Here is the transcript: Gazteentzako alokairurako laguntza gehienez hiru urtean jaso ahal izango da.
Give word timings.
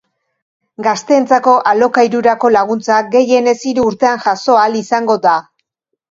Gazteentzako 0.85 1.51
alokairurako 1.71 2.49
laguntza 2.55 2.97
gehienez 3.15 3.53
hiru 3.73 3.83
urtean 3.91 4.23
jaso 4.23 4.57
ahal 4.63 4.79
izango 4.81 5.19
da. 5.27 5.35